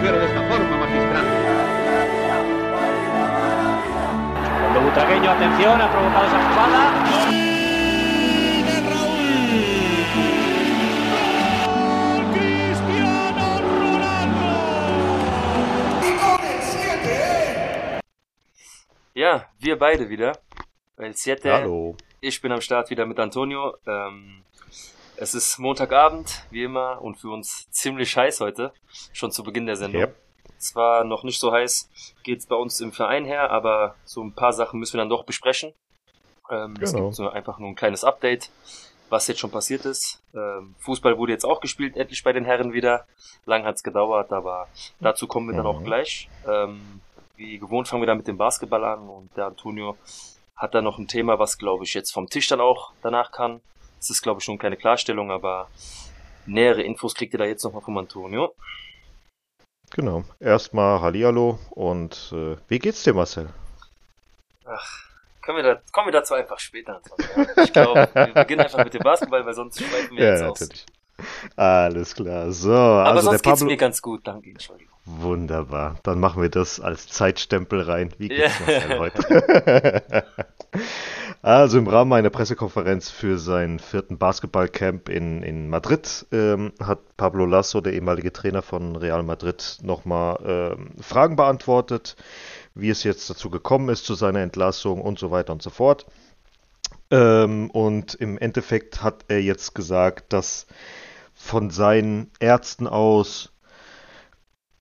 [0.00, 1.26] mujer de esta forma, magistral.
[4.60, 6.80] Cuando Butragueño, atención, ha provocado esa jugada.
[19.14, 20.40] Ja, wir beide wieder.
[20.96, 21.50] El Siete.
[21.50, 21.94] Hallo.
[22.22, 23.76] Ich bin am Start wieder mit Antonio.
[23.86, 24.44] Ähm,
[25.20, 28.72] es ist Montagabend, wie immer, und für uns ziemlich heiß heute.
[29.12, 30.00] Schon zu Beginn der Sendung.
[30.02, 30.16] Yep.
[30.58, 31.88] Zwar noch nicht so heiß
[32.22, 35.24] geht's bei uns im Verein her, aber so ein paar Sachen müssen wir dann doch
[35.24, 35.72] besprechen.
[36.50, 37.04] Ähm, Es Genau.
[37.06, 38.50] gibt so einfach nur ein kleines Update,
[39.08, 40.22] was jetzt schon passiert ist.
[40.34, 43.06] Ähm, Fußball wurde jetzt auch gespielt, endlich bei den Herren wieder.
[43.46, 44.68] Lang hat's gedauert, aber
[45.00, 45.84] dazu kommen wir dann auch Mhm.
[45.84, 46.28] gleich.
[46.46, 47.00] Ähm,
[47.36, 49.96] wie gewohnt fangen wir dann mit dem Basketball an und der Antonio
[50.56, 53.60] hat da noch ein Thema, was glaube ich jetzt vom Tisch dann auch danach kann.
[54.00, 55.68] Es ist glaube ich schon keine Klarstellung, aber
[56.46, 58.54] nähere Infos kriegt ihr da jetzt nochmal vom Antonio.
[59.92, 60.24] Genau.
[60.38, 63.50] Erstmal Hallihallo und äh, wie geht's dir, Marcel?
[64.64, 64.88] Ach,
[65.42, 67.00] können wir da, kommen wir dazu einfach später.
[67.62, 70.68] Ich glaube, wir beginnen einfach mit dem Basketball, weil sonst schweifen wir jetzt aus.
[71.56, 72.50] Alles klar.
[72.52, 73.66] So, Aber also der sonst geht's Pablo.
[73.66, 74.94] mir ganz gut, danke, Entschuldigung.
[75.04, 75.96] Wunderbar.
[76.04, 78.14] Dann machen wir das als Zeitstempel rein.
[78.18, 78.66] Wie geht's Ja.
[78.80, 80.24] Marcel heute?
[81.42, 87.46] also im Rahmen einer Pressekonferenz für sein vierten Basketballcamp in, in Madrid ähm, hat Pablo
[87.46, 92.16] Lasso, der ehemalige Trainer von Real Madrid, nochmal ähm, Fragen beantwortet,
[92.74, 96.06] wie es jetzt dazu gekommen ist zu seiner Entlassung und so weiter und so fort.
[97.10, 100.66] Ähm, und im Endeffekt hat er jetzt gesagt, dass
[101.34, 103.52] von seinen Ärzten aus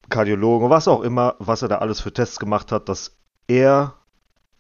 [0.10, 3.99] Kardiologen, was auch immer, was er da alles für Tests gemacht hat, dass er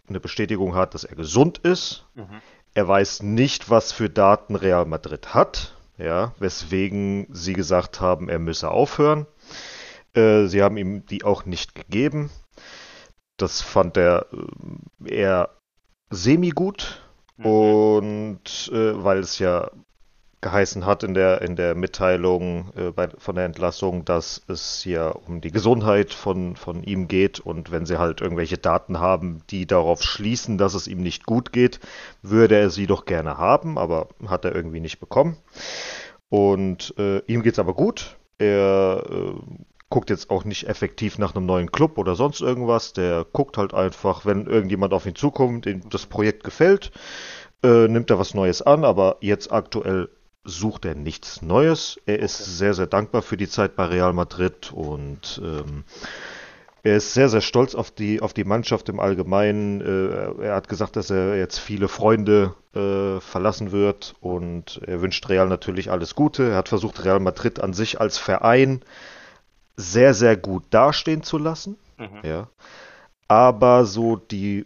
[0.09, 2.05] eine Bestätigung hat, dass er gesund ist.
[2.15, 2.41] Mhm.
[2.73, 8.39] Er weiß nicht, was für Daten Real Madrid hat, ja, weswegen sie gesagt haben, er
[8.39, 9.25] müsse aufhören.
[10.13, 12.29] Äh, sie haben ihm die auch nicht gegeben.
[13.37, 14.27] Das fand er
[15.05, 15.49] äh, eher
[16.09, 17.01] semi-gut
[17.39, 17.45] Mhm.
[17.45, 19.71] und äh, weil es ja
[20.41, 25.15] geheißen hat in der, in der Mitteilung äh, bei, von der Entlassung, dass es hier
[25.27, 29.65] um die Gesundheit von, von ihm geht und wenn sie halt irgendwelche Daten haben, die
[29.65, 31.79] darauf schließen, dass es ihm nicht gut geht,
[32.21, 35.37] würde er sie doch gerne haben, aber hat er irgendwie nicht bekommen.
[36.29, 38.17] Und äh, ihm geht's aber gut.
[38.37, 39.33] Er äh,
[39.89, 42.93] guckt jetzt auch nicht effektiv nach einem neuen Club oder sonst irgendwas.
[42.93, 46.91] Der guckt halt einfach, wenn irgendjemand auf ihn zukommt, dem das Projekt gefällt,
[47.63, 50.09] äh, nimmt er was Neues an, aber jetzt aktuell
[50.43, 51.99] sucht er nichts Neues.
[52.05, 55.83] Er ist sehr, sehr dankbar für die Zeit bei Real Madrid und ähm,
[56.81, 59.81] er ist sehr, sehr stolz auf die, auf die Mannschaft im Allgemeinen.
[59.81, 65.27] Äh, er hat gesagt, dass er jetzt viele Freunde äh, verlassen wird und er wünscht
[65.27, 66.51] Real natürlich alles Gute.
[66.51, 68.81] Er hat versucht, Real Madrid an sich als Verein
[69.75, 71.77] sehr, sehr gut dastehen zu lassen.
[71.97, 72.19] Mhm.
[72.23, 72.47] Ja.
[73.27, 74.65] Aber so die,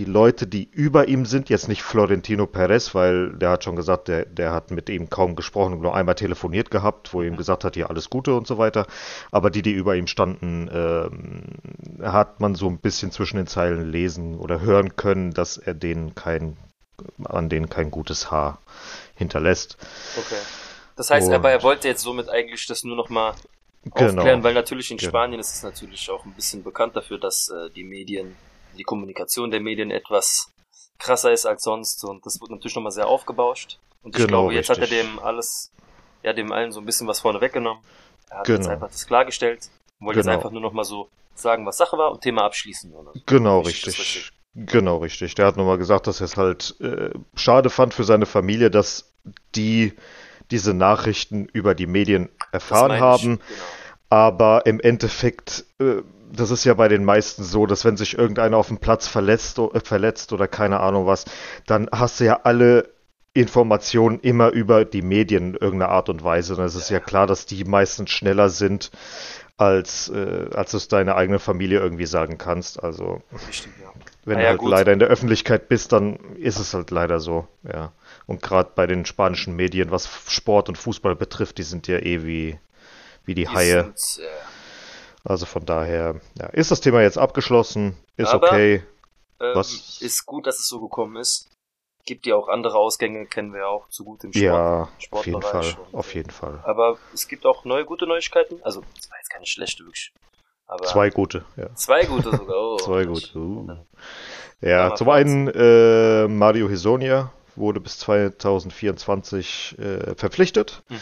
[0.00, 4.08] die Leute, die über ihm sind, jetzt nicht Florentino Perez, weil der hat schon gesagt,
[4.08, 7.64] der, der hat mit ihm kaum gesprochen, nur einmal telefoniert gehabt, wo er ihm gesagt
[7.64, 8.86] hat, ja, alles Gute und so weiter.
[9.30, 11.42] Aber die, die über ihm standen, ähm,
[12.02, 16.14] hat man so ein bisschen zwischen den Zeilen lesen oder hören können, dass er denen
[16.14, 16.56] kein,
[17.24, 18.56] an denen kein gutes Haar
[19.16, 19.76] hinterlässt.
[20.16, 20.40] Okay.
[20.96, 23.34] Das heißt Und- aber, er wollte jetzt somit eigentlich das nur nochmal
[23.84, 23.96] Genau.
[24.18, 25.10] aufklären, weil natürlich in Genau.
[25.10, 28.34] Spanien ist es natürlich auch ein bisschen bekannt dafür, dass äh, die Medien,
[28.76, 30.52] die Kommunikation der Medien etwas
[30.98, 33.78] krasser ist als sonst und das wird natürlich nochmal sehr aufgebauscht.
[34.02, 35.00] Und ich Genau, glaube, jetzt hat er richtig.
[35.00, 35.70] dem alles,
[36.22, 37.82] ja, dem allen so ein bisschen was vorne weggenommen.
[38.30, 38.70] Er hat jetzt Genau.
[38.70, 40.32] einfach das klargestellt und wollte Genau.
[40.32, 42.92] jetzt einfach nur nochmal so sagen, was Sache war und Thema abschließen.
[42.94, 43.12] Oder.
[43.26, 44.32] Genau, Richtig, richtig.
[44.54, 45.34] Genau, richtig.
[45.36, 49.12] Der hat nochmal gesagt, dass er es halt äh, schade fand für seine Familie, dass
[49.54, 49.92] die
[50.50, 53.38] diese Nachrichten über die Medien erfahren haben.
[53.38, 53.60] Genau.
[54.08, 58.56] Aber im Endeffekt, äh, das ist ja bei den meisten so, dass wenn sich irgendeiner
[58.56, 61.24] auf dem Platz verletzt, o- äh, verletzt oder keine Ahnung was,
[61.66, 62.88] dann hast du ja alle
[63.32, 66.56] Informationen immer über die Medien in irgendeiner Art und Weise.
[66.56, 68.90] Und es ist ja klar, dass die meistens schneller sind,
[69.56, 72.82] als, äh, als du es deiner eigenen Familie irgendwie sagen kannst.
[72.82, 73.92] Also Richtig, ja.
[74.24, 74.70] wenn Ah du ja, halt gut.
[74.70, 77.92] leider in der Öffentlichkeit bist, dann ist es halt leider so, ja.
[78.26, 82.24] Und gerade bei den spanischen Medien, was Sport und Fußball betrifft, die sind ja eh
[82.24, 82.58] wie,
[83.24, 83.90] wie die Die Haie.
[83.92, 84.28] sind, äh,
[85.24, 88.82] Also von daher, ja, ist das Thema jetzt abgeschlossen, ist Aber- okay.
[89.40, 91.48] ähm, Was- ist gut, dass es so gekommen ist.
[92.06, 94.42] Gibt ja auch andere Ausgänge, kennen wir ja auch zu gut im Sport.
[94.42, 96.60] Ja, auf jeden Fall, und, auf jeden Fall.
[96.64, 98.58] Aber es gibt auch neue gute Neuigkeiten.
[98.62, 100.12] Also, es war jetzt keine schlechte, wirklich.
[100.66, 101.74] Aber Zwei gute, ja.
[101.74, 102.56] Zwei gute sogar.
[102.56, 103.38] Oh, Zwei gute.
[103.38, 103.68] Uh.
[104.62, 110.82] Ja, zum einen äh, Mario Hisonia wurde bis 2024 äh, verpflichtet.
[110.88, 110.98] Mhm.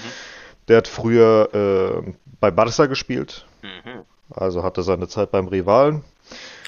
[0.69, 4.05] Der hat früher äh, bei Barca gespielt, Mhm.
[4.31, 6.05] Also hatte seine Zeit beim Rivalen.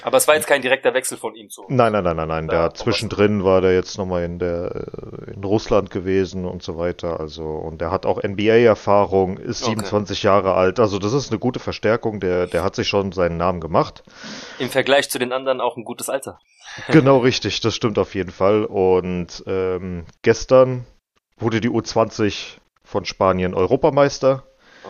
[0.03, 1.63] Aber es war jetzt kein direkter Wechsel von ihm zu.
[1.67, 2.47] Nein, nein, nein, nein, nein.
[2.47, 4.87] Der zwischendrin war der jetzt nochmal in der
[5.27, 7.19] äh, in Russland gewesen und so weiter.
[7.19, 9.75] Also und der hat auch NBA-Erfahrung, ist Okay.
[9.75, 10.79] 27 Jahre alt.
[10.79, 12.19] Also das ist eine gute Verstärkung.
[12.19, 14.03] Der der hat sich schon seinen Namen gemacht.
[14.57, 16.39] Im Vergleich zu den anderen auch ein gutes Alter.
[16.87, 18.63] Genau richtig, das stimmt auf jeden Fall.
[18.63, 20.85] Und ähm, gestern
[21.37, 24.43] wurde die U20 von Spanien Europameister.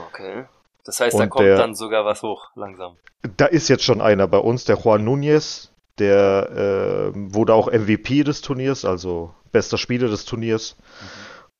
[0.08, 0.46] Okay.
[0.86, 2.98] Das heißt, da Und kommt der- dann sogar was hoch, langsam.
[3.38, 5.70] Da ist jetzt schon einer bei uns, der Juan Núñez.
[6.00, 10.76] Der äh, wurde auch MVP des Turniers, also bester Spieler des Turniers.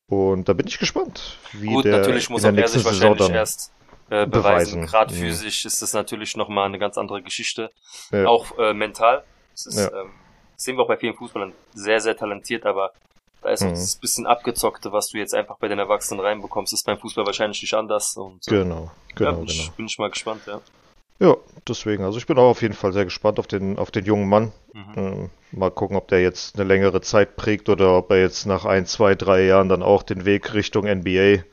[0.08, 2.78] Und da bin ich gespannt, wie Gut, der natürlich muss in auch der er sich
[2.84, 3.36] nächsten Saison wahrscheinlich dann.
[3.36, 3.72] erst
[4.10, 4.82] äh, beweisen.
[4.82, 4.86] beweisen.
[4.88, 5.20] Gerade Mhm.
[5.20, 7.70] physisch ist das natürlich nochmal eine ganz andere Geschichte.
[8.12, 8.26] Ja.
[8.26, 9.24] Auch äh, mental.
[9.54, 9.88] Das ist, Ja.
[10.02, 10.10] ähm,
[10.56, 11.54] das sehen wir auch bei vielen Fußballern.
[11.76, 12.92] Sehr, sehr talentiert, aber
[13.42, 13.72] da ist auch Mhm.
[13.72, 17.62] das bisschen abgezockte, was du jetzt einfach bei den Erwachsenen reinbekommst, ist beim Fußball wahrscheinlich
[17.62, 18.16] nicht anders.
[18.18, 19.52] Und äh, Genau, genau, ja, bin, genau.
[19.52, 20.62] ich, bin ich mal gespannt, ja.
[21.20, 21.36] Ja,
[21.68, 22.04] deswegen.
[22.04, 24.52] Also ich bin auch auf jeden Fall sehr gespannt auf den, auf den jungen Mann.
[24.74, 24.94] Mhm.
[24.96, 28.66] Ähm, mal gucken, ob der jetzt eine längere Zeit prägt oder ob er jetzt nach
[28.66, 31.44] ein, zwei, drei Jahren dann auch den Weg Richtung NBA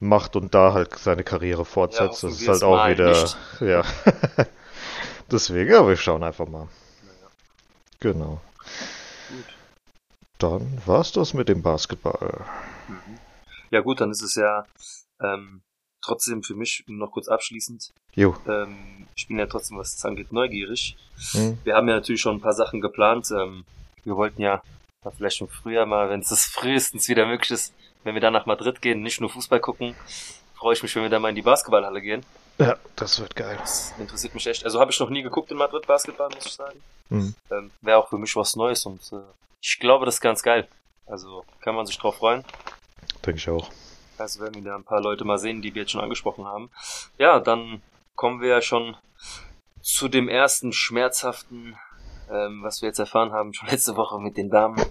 [0.00, 2.22] macht und da halt seine Karriere fortsetzt.
[2.22, 3.36] hoffen das ist halt auch wieder, nicht.
[3.60, 3.82] ja.
[5.30, 6.68] Deswegen, ja, wir schauen einfach mal.
[8.00, 8.40] Genau.
[9.28, 9.55] Gut.
[10.38, 12.44] Dann war's das mit dem Basketball.
[12.88, 13.18] Mhm.
[13.70, 14.64] Ja gut, dann ist es ja
[15.20, 15.62] ähm,
[16.02, 17.92] trotzdem für mich noch kurz abschließend.
[18.14, 18.36] Jo.
[18.46, 20.96] Ähm, ich bin ja trotzdem, was das angeht, neugierig.
[21.32, 21.58] Hm?
[21.64, 23.30] Wir haben ja natürlich schon ein paar Sachen geplant.
[23.30, 23.64] Ähm,
[24.04, 24.62] wir wollten ja
[25.06, 27.72] ja, vielleicht schon früher mal, wenn es das frühestens wieder möglich ist,
[28.02, 29.94] wenn wir dann nach Madrid gehen, nicht nur Fußball gucken,
[30.54, 32.24] freue ich mich, wenn wir dann mal in die Basketballhalle gehen.
[32.58, 33.56] Ja, das wird geil.
[33.60, 34.64] Das interessiert mich echt.
[34.64, 36.82] Also habe ich noch nie geguckt in Madrid Basketball, muss ich sagen.
[37.08, 37.34] Hm.
[37.50, 39.20] Ähm, Wäre auch für mich was Neues und äh,
[39.60, 40.66] ich glaube, das ist ganz geil.
[41.06, 42.44] Also kann man sich drauf freuen.
[43.24, 43.70] Denke ich auch.
[44.18, 46.70] Also werden wir da ein paar Leute mal sehen, die wir jetzt schon angesprochen haben.
[47.18, 47.82] Ja, dann
[48.14, 48.96] kommen wir ja schon
[49.82, 51.78] zu dem ersten schmerzhaften,
[52.30, 54.84] ähm, was wir jetzt erfahren haben, schon letzte Woche mit den Damen.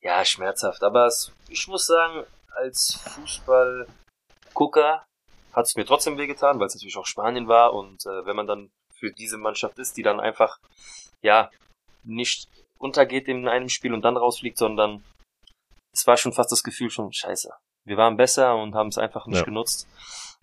[0.00, 0.82] Ja, schmerzhaft.
[0.82, 2.24] Aber es, ich muss sagen,
[2.56, 5.04] als Fußballgucker
[5.54, 8.46] hat es mir trotzdem wehgetan, weil es natürlich auch Spanien war und äh, wenn man
[8.46, 10.58] dann für diese Mannschaft ist, die dann einfach,
[11.22, 11.50] ja,
[12.02, 12.48] nicht
[12.78, 15.02] untergeht in einem Spiel und dann rausfliegt, sondern
[15.92, 17.50] es war schon fast das Gefühl schon, scheiße,
[17.86, 19.44] wir waren besser und haben es einfach nicht Ja.
[19.44, 19.88] genutzt.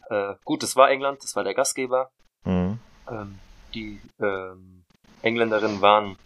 [0.10, 2.10] Äh, gut, es war England, das war der Gastgeber.
[2.46, 2.80] Mhm.
[3.10, 3.40] Ähm,
[3.74, 4.84] die ähm,
[5.22, 6.18] Engländerinnen waren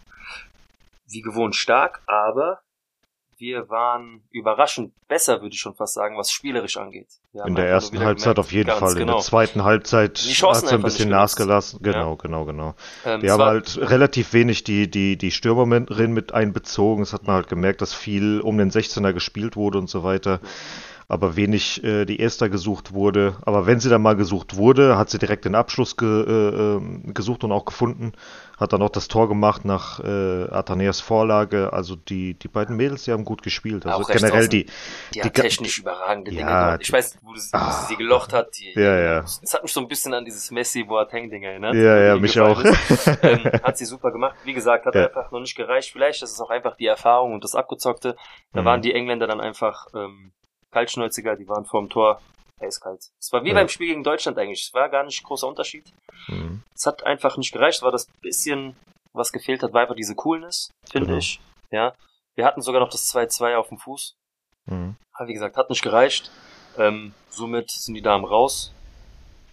[1.08, 2.60] wie gewohnt stark, aber
[3.38, 7.08] wir waren überraschend besser, würde ich schon fast sagen, was spielerisch angeht.
[7.46, 8.92] In der ersten Halbzeit gemerkt, auf jeden Fall.
[8.92, 9.14] In Genau.
[9.14, 11.80] der zweiten Halbzeit hat sie ein bisschen nachgelassen.
[11.82, 12.16] Genau, Ja.
[12.16, 12.74] genau, genau.
[13.04, 17.02] Ähm, Wir es haben halt relativ wenig die, die, die Stürmerin mit einbezogen.
[17.02, 20.40] Das hat man halt gemerkt, dass viel um den 16er gespielt wurde und so weiter.
[21.08, 23.36] Aber wenig äh, die Erster gesucht wurde.
[23.44, 27.14] Aber wenn sie dann mal gesucht wurde, hat sie direkt den Abschluss ge, äh, ähm,
[27.14, 28.10] gesucht und auch gefunden.
[28.58, 31.72] Hat dann auch das Tor gemacht nach äh, Ataneas Vorlage.
[31.72, 33.86] Also die, die beiden Mädels, die haben gut gespielt.
[33.86, 34.66] Also Auch generell die.
[35.14, 36.80] Die, die technisch überragende Dinge Ja, gemacht.
[36.82, 37.70] Ich weiß, wo, sie- wo Ah.
[37.70, 38.48] sie sie gelocht hat.
[38.58, 39.18] Die, Ja, ja.
[39.20, 41.74] Es hat mich so ein bisschen an dieses Messi-Boateng-Ding erinnert.
[41.76, 42.60] Ja, ja, mich auch.
[43.22, 44.34] ähm, hat sie super gemacht.
[44.44, 45.06] Wie gesagt, hat Ja.
[45.06, 45.92] einfach noch nicht gereicht.
[45.92, 48.16] Vielleicht ist es auch einfach die Erfahrung und das Abgezockte.
[48.52, 48.64] Da Mhm.
[48.64, 50.32] waren die Engländer dann einfach ähm,
[50.72, 52.20] kaltschnäuziger, die waren vorm Tor
[52.60, 53.10] eiskalt.
[53.20, 53.54] Es war wie Ja.
[53.54, 54.62] beim Spiel gegen Deutschland eigentlich.
[54.68, 55.92] Es war gar nicht großer Unterschied.
[56.28, 56.62] Mhm.
[56.74, 57.78] Es hat einfach nicht gereicht.
[57.78, 58.76] Es war das bisschen,
[59.12, 61.18] was gefehlt hat, war einfach diese Coolness, finde Genau.
[61.18, 61.40] ich.
[61.70, 61.94] Ja.
[62.34, 64.14] Wir hatten sogar noch das 2-2 auf dem Fuß.
[64.66, 64.96] Mhm.
[65.12, 66.30] Aber wie gesagt, hat nicht gereicht.
[66.78, 68.72] Ähm, somit sind die Damen raus.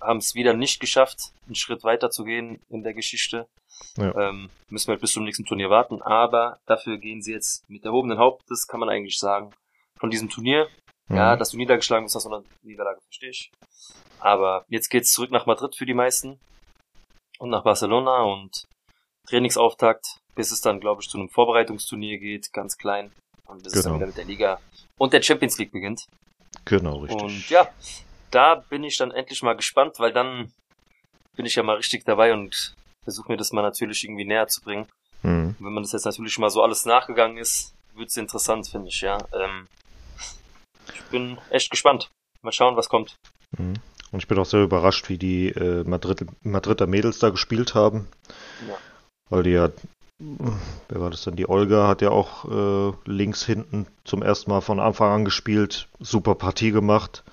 [0.01, 3.47] Haben es wieder nicht geschafft, einen Schritt weiter zu gehen in der Geschichte.
[3.97, 4.13] Ja.
[4.29, 6.01] Ähm, müssen wir halt bis zum nächsten Turnier warten.
[6.01, 9.53] Aber dafür gehen sie jetzt mit erhobenen Hauptes, kann man eigentlich sagen,
[9.97, 10.67] von diesem Turnier.
[11.09, 11.39] Ja, Mhm.
[11.39, 13.51] dass du niedergeschlagen bist, hast du eine Niederlage, verstehe ich.
[14.19, 16.39] Aber jetzt geht's zurück nach Madrid für die meisten.
[17.39, 18.65] Und nach Barcelona und
[19.27, 20.05] Trainingsauftakt,
[20.35, 23.11] bis es dann, glaube ich, zu einem Vorbereitungsturnier geht, ganz klein.
[23.45, 23.95] Und bis es dann Genau.
[23.99, 24.59] wieder mit der Liga
[24.97, 26.05] und der Champions League beginnt.
[26.65, 27.21] Genau, richtig.
[27.21, 27.67] Und ja,
[28.31, 30.53] da bin ich dann endlich mal gespannt, weil dann
[31.35, 34.61] bin ich ja mal richtig dabei und versuche mir das mal natürlich irgendwie näher zu
[34.61, 34.87] bringen.
[35.23, 35.55] Mhm.
[35.59, 39.17] Wenn man das jetzt natürlich mal so alles nachgegangen ist, wird's interessant, finde ich, ja.
[39.33, 39.67] Ähm,
[40.93, 42.09] ich bin echt gespannt.
[42.41, 43.15] Mal schauen, was kommt.
[43.57, 43.75] Mhm.
[44.11, 48.07] Und ich bin auch sehr überrascht, wie die äh, Madrid, Madrider Mädels da gespielt haben.
[48.67, 48.77] Ja.
[49.29, 49.69] Weil die ja,
[50.19, 51.35] wer war das denn?
[51.35, 55.87] Die Olga hat ja auch äh, links hinten zum ersten Mal von Anfang an gespielt.
[55.99, 57.23] Super Partie gemacht.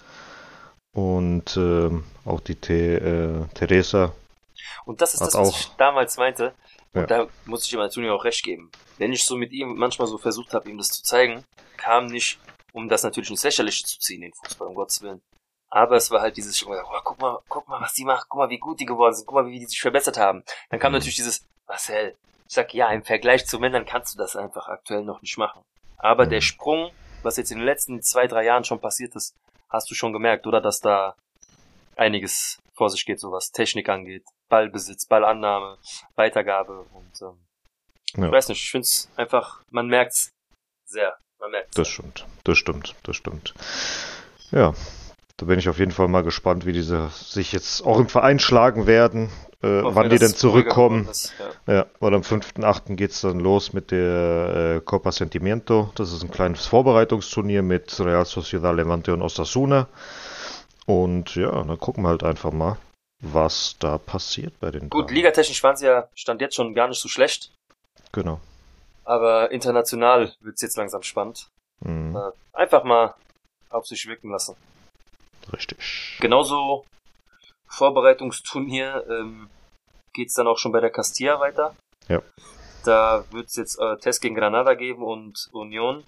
[0.92, 4.12] Und ähm, auch die The, äh, Teresa.
[4.85, 6.54] Und das ist das, was auch- ich damals meinte.
[6.95, 7.02] Ja.
[7.02, 8.71] Und da muss ich ihm Antonio auch recht geben.
[8.99, 11.45] Wenn ich so mit ihm manchmal so versucht habe, ihm das zu zeigen,
[11.76, 12.38] kam nicht,
[12.72, 15.22] um das natürlich ins Lächerliche zu ziehen, den Fußball, um Gottes Willen.
[15.70, 16.74] Aber es war halt dieses, oh,
[17.04, 19.36] guck mal, guck mal, was die machen, guck mal, wie gut die geworden sind, guck
[19.36, 20.42] mal, wie die sich verbessert haben.
[20.68, 20.98] Dann kam mhm.
[20.98, 22.16] natürlich dieses, Marcel,
[22.48, 25.62] ich sag, ja, im Vergleich zu Männern kannst du das einfach aktuell noch nicht machen.
[25.96, 26.30] Aber mhm.
[26.30, 26.90] der Sprung,
[27.22, 29.36] was jetzt in den letzten zwei, drei Jahren schon passiert ist,
[29.68, 30.60] hast du schon gemerkt, oder?
[30.60, 31.14] Dass da
[31.96, 35.78] einiges vor sich geht, so was Technik angeht, Ballbesitz, Ballannahme,
[36.16, 37.38] Weitergabe und ähm,
[38.16, 38.26] ja.
[38.26, 40.32] ich weiß nicht, ich finde es einfach, man merkt's
[40.86, 41.16] sehr.
[41.40, 43.54] Man merkt's das stimmt, das stimmt, das stimmt.
[44.50, 44.75] Ja,
[45.37, 48.38] da bin ich auf jeden Fall mal gespannt, wie diese sich jetzt auch im Verein
[48.38, 49.30] schlagen werden,
[49.62, 51.09] äh, wann die denn zurückkommen.
[51.09, 51.32] Ist,
[51.66, 51.75] ja.
[51.75, 52.94] ja, weil am 5.8.
[52.94, 55.90] geht es dann los mit der äh, Copa Sentimiento.
[55.94, 59.88] Das ist ein kleines Vorbereitungsturnier mit Real Sociedad Levante und Osasuna.
[60.85, 62.76] Und ja, dann gucken wir halt einfach mal,
[63.20, 65.14] was da passiert bei den Gut, Damen.
[65.16, 67.50] ligatechnisch waren sie ja, stand jetzt schon gar nicht so schlecht.
[68.12, 68.40] Genau.
[69.10, 71.48] Aber international wird es jetzt langsam spannend.
[71.80, 72.14] Mhm.
[72.14, 73.16] Äh, einfach mal
[73.68, 74.54] auf sich wirken lassen.
[75.52, 76.16] Richtig.
[76.20, 76.84] Genauso
[77.66, 79.50] Vorbereitungsturnier ähm,
[80.12, 81.74] geht dann auch schon bei der Castilla weiter.
[82.06, 82.22] Ja.
[82.84, 86.04] Da wird es jetzt äh, Test gegen Granada geben und Union,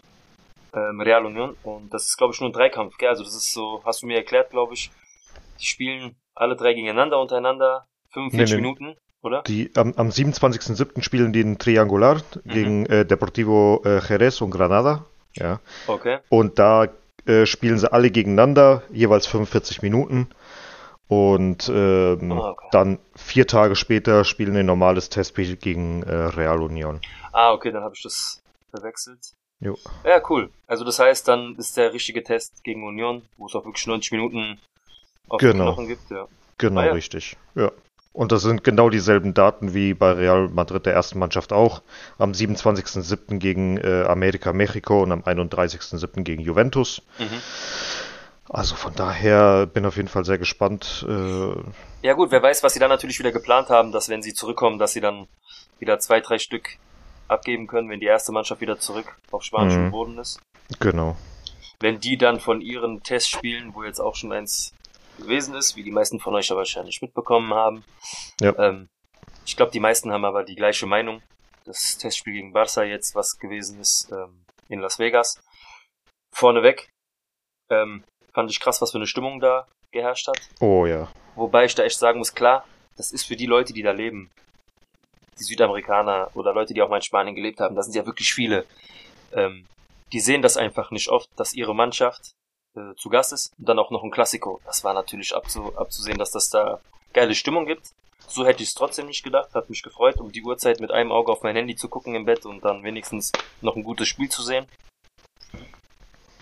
[0.73, 1.57] ähm, Real Union.
[1.65, 2.99] Und das ist, glaube ich, nur ein Dreikampf.
[2.99, 3.09] Gell?
[3.09, 4.93] Also das ist so, hast du mir erklärt, glaube ich.
[5.59, 8.63] Die spielen alle drei gegeneinander untereinander, 45 nee, nee.
[8.63, 9.43] Minuten, oder?
[9.43, 11.03] Die, am, am 27.07.
[11.03, 12.51] spielen die ein Triangular mhm.
[12.51, 15.05] gegen äh, Deportivo äh, Jerez und Granada.
[15.35, 15.61] Ja.
[15.87, 16.19] Okay.
[16.29, 16.89] Und da
[17.27, 20.29] äh, spielen sie alle gegeneinander, jeweils 45 Minuten.
[21.09, 22.69] Und ähm, oh, okay.
[22.73, 27.01] dann vier Tage später spielen ein normales Testspiel gegen äh, Real Union.
[27.33, 29.35] Ah, okay, dann habe ich das verwechselt.
[29.61, 29.77] Jo.
[30.05, 30.51] Ja, cool.
[30.67, 34.11] Also das heißt, dann ist der richtige Test gegen Union, wo es auch wirklich 90
[34.13, 34.59] Minuten
[35.29, 35.67] auf genau.
[35.67, 36.11] Knochen gibt.
[36.11, 36.27] Ja.
[36.59, 36.93] Genau, ah, ja.
[36.93, 37.37] richtig.
[37.55, 37.71] Ja.
[38.13, 41.83] Und das sind genau dieselben Daten wie bei Real Madrid der ersten Mannschaft auch.
[42.19, 43.39] Am 27.07.
[43.39, 46.23] gegen äh, America Mexico und am 31.07.
[46.23, 47.03] gegen Juventus.
[47.19, 47.41] Mhm.
[48.51, 51.07] Also von daher bin auf jeden Fall sehr gespannt.
[51.09, 54.35] Äh ja gut, wer weiß, was sie dann natürlich wieder geplant haben, dass wenn sie
[54.35, 55.27] zurückkommen, dass sie dann
[55.79, 56.77] wieder zwei, drei Stück
[57.29, 59.91] abgeben können, wenn die erste Mannschaft wieder zurück auf spanischem mhm.
[59.91, 60.39] Boden ist.
[60.81, 61.17] Genau.
[61.81, 64.75] Wenn die dann von ihren Testspielen, wo jetzt auch schon eins
[65.19, 67.85] gewesen ist, wie die meisten von euch ja wahrscheinlich mitbekommen haben.
[68.41, 68.57] Ja.
[68.59, 68.89] Ähm,
[69.45, 71.23] ich glaube, die meisten haben aber die gleiche Meinung.
[71.65, 75.41] Das Testspiel gegen Barca jetzt, was gewesen ist ähm, in Las Vegas.
[76.35, 76.91] Vorneweg
[77.71, 80.41] ähm, fand ich krass, was für eine Stimmung da geherrscht hat.
[80.61, 81.09] Oh ja.
[81.35, 82.65] Wobei ich da echt sagen muss, klar,
[82.97, 84.31] das ist für die Leute, die da leben,
[85.39, 88.33] die Südamerikaner oder Leute, die auch mal in Spanien gelebt haben, das sind ja wirklich
[88.33, 88.67] viele.
[89.33, 89.67] Ähm,
[90.13, 92.33] die sehen das einfach nicht oft, dass ihre Mannschaft
[92.75, 93.53] äh, zu Gast ist.
[93.59, 94.61] Und dann auch noch ein Klassiko.
[94.65, 96.81] Das war natürlich abzu abzusehen, dass das da
[97.13, 97.91] geile Stimmung gibt.
[98.29, 99.55] So hätte ich es trotzdem nicht gedacht.
[99.55, 102.25] Hat mich gefreut, um die Uhrzeit mit einem Auge auf mein Handy zu gucken im
[102.25, 104.67] Bett und dann wenigstens noch ein gutes Spiel zu sehen.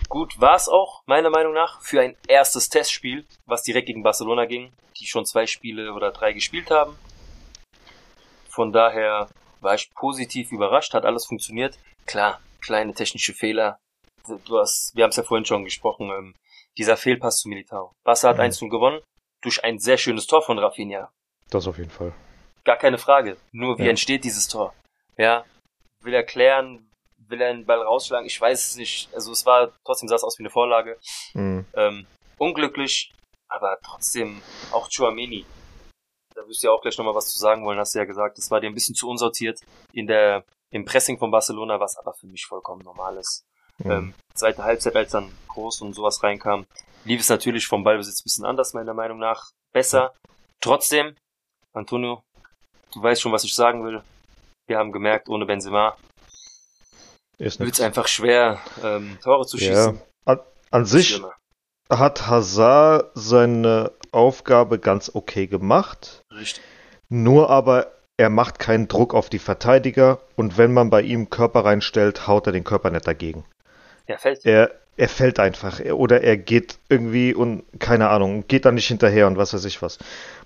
[0.08, 4.44] Gut war es auch, meiner Meinung nach, für ein erstes Testspiel, was direkt gegen Barcelona
[4.44, 6.98] ging, die schon zwei Spiele oder drei gespielt haben.
[8.48, 9.28] Von daher
[9.60, 11.78] war ich positiv überrascht, hat alles funktioniert.
[12.06, 13.78] Klar, kleine technische Fehler,
[14.26, 16.34] du hast, wir haben es ja vorhin schon gesprochen, ähm,
[16.78, 17.92] dieser Fehlpass zu Militao.
[18.04, 18.42] Barca hat mhm.
[18.42, 19.00] 1 gewonnen
[19.42, 21.10] durch ein sehr schönes Tor von Rafinha.
[21.50, 22.12] Das auf jeden Fall.
[22.64, 23.36] Gar keine Frage.
[23.52, 23.90] Nur wie ja.
[23.90, 24.74] entsteht dieses Tor?
[25.16, 25.44] Ja,
[26.02, 28.26] will er klären, will er den Ball rausschlagen?
[28.26, 29.12] Ich weiß es nicht.
[29.14, 30.98] Also es war trotzdem sah es aus wie eine Vorlage.
[31.34, 31.64] Mhm.
[31.74, 32.06] Ähm,
[32.38, 33.12] unglücklich,
[33.48, 35.44] aber trotzdem auch Chouameni.
[36.34, 38.38] Da wirst du ja auch gleich nochmal was zu sagen wollen, hast du ja gesagt.
[38.38, 39.60] Das war dir ein bisschen zu unsortiert
[39.92, 43.44] in der im Pressing von Barcelona, was aber für mich vollkommen normal ist.
[43.84, 43.90] Mhm.
[43.90, 46.66] Ähm, zweite Halbzeit, als dann Groß und sowas reinkam,
[47.04, 49.50] lief es natürlich vom Ballbesitz ein bisschen anders, meiner Meinung nach.
[49.72, 50.12] Besser.
[50.60, 51.16] Trotzdem,
[51.72, 52.22] Antonio,
[52.92, 54.02] du weißt schon, was ich sagen will.
[54.68, 55.96] Wir haben gemerkt, ohne Benzema
[57.40, 59.94] wird es einfach schwer, ähm, Tore zu schießen.
[59.94, 60.02] Ja.
[60.26, 61.32] An, an sich schlimmer.
[61.88, 66.22] hat Hazard seine Aufgabe ganz okay gemacht.
[66.30, 66.62] Richtig.
[67.08, 71.64] Nur aber er macht keinen Druck auf die Verteidiger und wenn man bei ihm Körper
[71.64, 73.44] reinstellt, haut er den Körper nicht dagegen.
[74.10, 74.44] Er fällt.
[74.44, 75.80] Er, er fällt einfach.
[75.80, 79.80] Oder er geht irgendwie und keine Ahnung, geht da nicht hinterher und was weiß ich
[79.82, 79.98] was.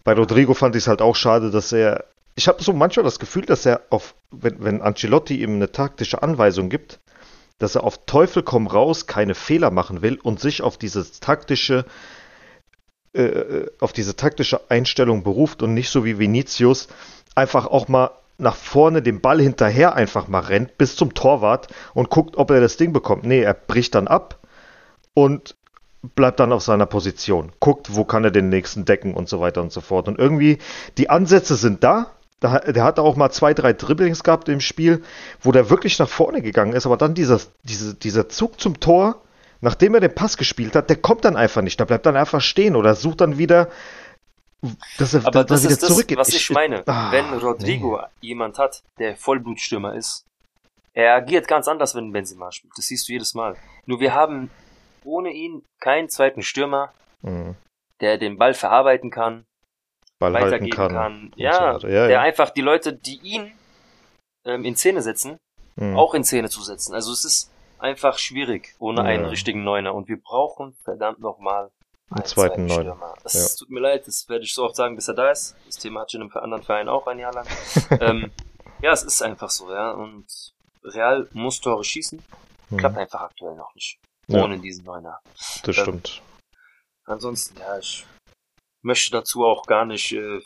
[0.04, 2.04] Bei Rodrigo fand ich es halt auch schade, dass er.
[2.37, 6.23] Ich habe so manchmal das Gefühl, dass er auf, wenn, wenn Ancelotti ihm eine taktische
[6.23, 6.99] Anweisung gibt,
[7.59, 11.85] dass er auf Teufel komm raus keine Fehler machen will und sich auf dieses taktische
[13.14, 16.88] äh, äh auf diese taktische Einstellung beruft und nicht so wie Vinicius
[17.37, 22.11] einfach auch mal nach vorne dem Ball hinterher einfach mal rennt bis zum Torwart und
[22.11, 23.25] guckt, ob er das Ding bekommt.
[23.25, 24.38] Nee, er bricht dann ab
[25.14, 25.55] und
[26.14, 27.53] bleibt dann auf seiner Position.
[27.61, 30.09] Guckt, wo kann er den nächsten decken und so weiter und so fort.
[30.09, 30.59] Und irgendwie,
[30.99, 32.09] die Ansätze sind da.
[32.43, 35.03] Der hat auch mal zwei, drei Dribblings gehabt im Spiel,
[35.41, 39.23] wo der wirklich nach vorne gegangen ist, aber dann dieser, diese, dieser Zug zum Tor,
[39.62, 41.81] nachdem er den Pass gespielt hat, der kommt dann einfach nicht.
[41.81, 43.69] Der bleibt dann einfach stehen oder sucht dann wieder,
[44.99, 46.18] dass er, Aber dass das wieder ist zurückgeht.
[46.18, 46.87] das, was ich, meine.
[46.87, 48.28] Ah, wenn Rodrigo nee.
[48.28, 50.25] jemand hat, der Vollblutstürmer ist,
[50.92, 52.73] er agiert ganz anders, wenn Benzema spielt.
[52.76, 53.56] Das siehst du jedes Mal.
[53.87, 54.50] Nur wir haben
[55.04, 56.92] ohne ihn keinen zweiten Stürmer,
[57.23, 57.56] mhm.
[58.00, 59.44] der den Ball verarbeiten kann,
[60.18, 60.92] Ball weitergeben kann.
[60.92, 61.33] kann.
[61.37, 62.21] Ja, so ja, der ja.
[62.21, 63.52] einfach die Leute, die ihn
[64.44, 65.38] ähm, in Szene setzen,
[65.76, 65.97] mhm.
[65.97, 66.94] auch in Szene zu setzen.
[66.94, 69.06] Also es ist einfach schwierig ohne ja.
[69.06, 71.71] einen richtigen Neuner und wir brauchen verdammt nochmal
[72.11, 73.15] einen, zweiten, zweiten Neuner.
[73.25, 73.59] Es ja.
[73.59, 75.57] tut mir leid, das werde ich so oft sagen, bis er da ist.
[75.67, 77.47] Das Thema hat schon im anderen Verein auch ein Jahr lang.
[78.01, 78.31] ähm,
[78.83, 79.93] ja, es ist einfach so, ja.
[79.93, 80.27] Und
[80.83, 82.23] Real muss Tore schießen.
[82.71, 82.77] Mhm.
[82.77, 83.99] Klappt einfach aktuell noch nicht.
[84.29, 85.21] Ohne diesen Neuner.
[85.65, 86.23] Das ähm, stimmt.
[87.05, 88.07] Ansonsten, ja, ich
[88.83, 90.41] möchte dazu auch gar nicht äh,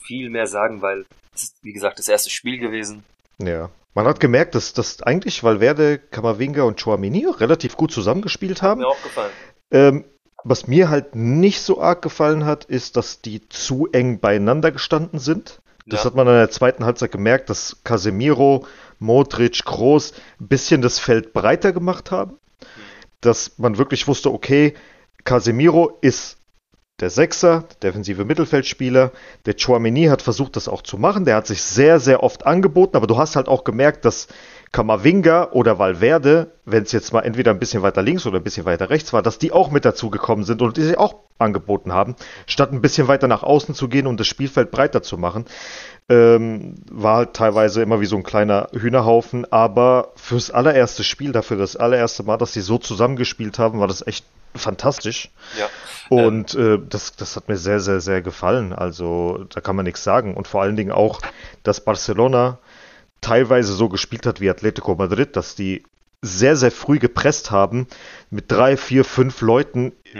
[0.00, 3.04] viel mehr sagen, weil es ist, wie gesagt, das erste Spiel gewesen.
[3.38, 3.70] Ja.
[3.94, 8.80] Man hat gemerkt, dass, dass eigentlich Valverde, Kamavinga und Chouamini relativ gut zusammengespielt haben.
[8.80, 9.32] Hat mir auch gefallen.
[9.70, 10.04] Ähm,
[10.44, 15.18] was mir halt nicht so arg gefallen hat, ist, dass die zu eng beieinander gestanden
[15.18, 15.60] sind.
[15.86, 16.06] Das ja.
[16.06, 18.66] hat man in der zweiten Halbzeit gemerkt, dass Casemiro,
[18.98, 22.38] Modric, Groß ein bisschen das Feld breiter gemacht haben.
[23.20, 24.74] Dass man wirklich wusste, okay,
[25.24, 26.36] Casemiro ist
[27.00, 29.12] der Sechser, der defensive Mittelfeldspieler,
[29.46, 31.24] der Chouameni hat versucht, das auch zu machen.
[31.24, 34.28] Der hat sich sehr, sehr oft angeboten, aber du hast halt auch gemerkt, dass
[34.72, 38.66] Kamavinga oder Valverde, wenn es jetzt mal entweder ein bisschen weiter links oder ein bisschen
[38.66, 41.92] weiter rechts war, dass die auch mit dazu gekommen sind und die sich auch angeboten
[41.92, 45.46] haben, statt ein bisschen weiter nach außen zu gehen und das Spielfeld breiter zu machen.
[46.10, 51.58] Ähm, war halt teilweise immer wie so ein kleiner Hühnerhaufen, aber fürs allererste Spiel, dafür
[51.58, 55.30] das allererste Mal, dass sie so zusammengespielt haben, war das echt fantastisch.
[55.58, 55.68] Ja.
[56.08, 58.72] Und äh, das, das hat mir sehr, sehr, sehr gefallen.
[58.72, 60.34] Also da kann man nichts sagen.
[60.34, 61.20] Und vor allen Dingen auch,
[61.62, 62.58] dass Barcelona
[63.20, 65.84] teilweise so gespielt hat wie Atletico Madrid, dass die
[66.20, 67.86] sehr, sehr früh gepresst haben,
[68.30, 70.18] mit drei, vier, fünf Leuten mhm.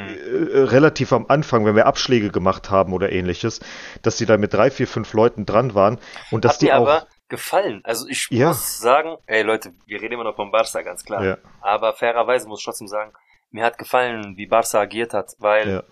[0.52, 3.61] äh, relativ am Anfang, wenn wir Abschläge gemacht haben oder ähnliches,
[4.02, 5.98] dass sie da mit drei, vier, fünf Leuten dran waren
[6.30, 6.82] und dass Hat die auch.
[6.82, 7.80] Aber gefallen.
[7.84, 8.48] Also ich ja.
[8.48, 11.24] muss sagen, ey Leute, wir reden immer noch vom Barca, ganz klar.
[11.24, 11.38] Ja.
[11.61, 13.12] Aber fairerweise muss ich trotzdem sagen,
[13.50, 15.82] mir hat gefallen, wie Barca agiert hat, weil ja.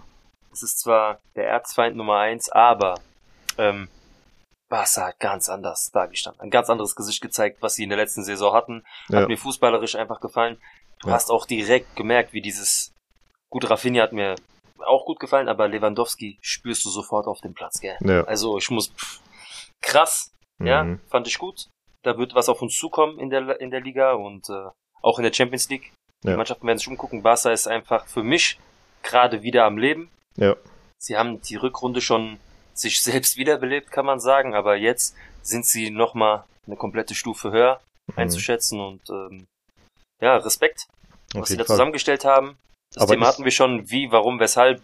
[0.52, 2.94] es ist zwar der Erzfeind Nummer eins, aber
[3.58, 3.88] ähm,
[4.68, 8.24] Barca hat ganz anders dargestanden, ein ganz anderes Gesicht gezeigt, was sie in der letzten
[8.24, 8.84] Saison hatten.
[9.08, 9.26] Hat ja.
[9.28, 10.60] mir fußballerisch einfach gefallen.
[11.00, 11.14] Du ja.
[11.14, 12.92] hast auch direkt gemerkt, wie dieses
[13.50, 14.34] gut Rafinha hat mir
[14.84, 17.96] auch gut gefallen, aber Lewandowski spürst du sofort auf dem Platz, gell?
[18.00, 18.24] Ja.
[18.24, 19.20] Also ich muss pff,
[19.80, 20.66] krass, mhm.
[20.66, 21.68] ja, fand ich gut.
[22.02, 24.68] Da wird was auf uns zukommen in der in der Liga und äh,
[25.02, 25.92] auch in der Champions League.
[26.22, 26.36] Die ja.
[26.36, 27.22] Mannschaften werden sich umgucken.
[27.22, 28.58] Barca ist einfach für mich
[29.02, 30.10] gerade wieder am Leben.
[30.36, 30.56] Ja.
[30.98, 32.38] Sie haben die Rückrunde schon
[32.78, 37.80] sich selbst wiederbelebt, kann man sagen, aber jetzt sind sie nochmal eine komplette Stufe höher
[38.06, 38.18] mhm.
[38.18, 39.46] einzuschätzen und ähm,
[40.20, 40.86] ja, Respekt,
[41.34, 41.74] Auf was sie da Fall.
[41.74, 42.58] zusammengestellt haben.
[42.92, 44.82] Das aber Thema hatten wir schon, wie, warum, weshalb,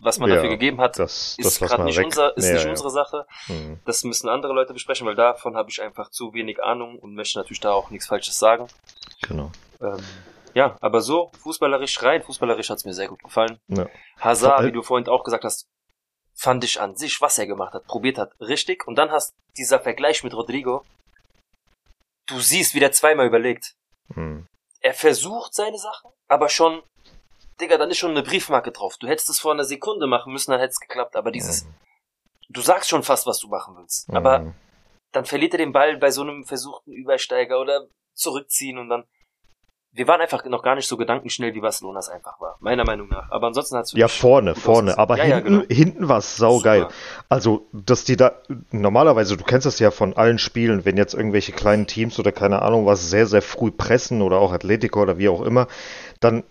[0.00, 2.70] was man ja, dafür gegeben hat, das, ist gerade nicht, unser, ist ja, nicht ja.
[2.70, 3.26] unsere Sache.
[3.48, 3.78] Mhm.
[3.84, 7.38] Das müssen andere Leute besprechen, weil davon habe ich einfach zu wenig Ahnung und möchte
[7.38, 8.66] natürlich da auch nichts Falsches sagen.
[9.22, 9.50] Genau.
[9.80, 10.02] Ähm,
[10.54, 13.58] ja, aber so, fußballerisch rein, fußballerisch hat's mir sehr gut gefallen.
[13.68, 13.86] Ja.
[14.20, 15.66] Hazard, wie du vorhin auch gesagt hast,
[16.34, 18.86] fand ich an sich, was er gemacht hat, probiert hat, richtig.
[18.86, 20.84] Und dann hast dieser Vergleich mit Rodrigo.
[22.26, 23.74] Du siehst, wie der zweimal überlegt.
[24.14, 24.46] Hm.
[24.80, 26.82] Er versucht seine Sachen, aber schon,
[27.60, 28.96] Digga, dann ist schon eine Briefmarke drauf.
[28.98, 31.16] Du hättest es vor einer Sekunde machen müssen, dann hätte es geklappt.
[31.16, 31.74] Aber dieses, hm.
[32.50, 34.08] du sagst schon fast, was du machen willst.
[34.08, 34.16] Hm.
[34.16, 34.54] Aber
[35.12, 39.04] dann verliert er den Ball bei so einem versuchten Übersteiger oder zurückziehen und dann
[39.94, 43.30] wir waren einfach noch gar nicht so gedankenschnell, wie Barcelonas einfach war, meiner Meinung nach.
[43.30, 44.98] Aber ansonsten hat es Ja, vorne, vorne.
[44.98, 45.64] Aber ja, hinten, ja, genau.
[45.70, 46.80] hinten war es saugeil.
[46.82, 46.94] Super.
[47.28, 48.32] Also, dass die da,
[48.72, 52.62] normalerweise, du kennst das ja von allen Spielen, wenn jetzt irgendwelche kleinen Teams oder keine
[52.62, 55.68] Ahnung was sehr, sehr früh pressen oder auch Atletico oder wie auch immer,
[56.18, 56.42] dann